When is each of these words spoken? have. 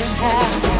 have. 0.00 0.79